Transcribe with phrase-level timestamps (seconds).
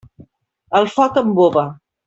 [0.81, 1.69] El foc embova.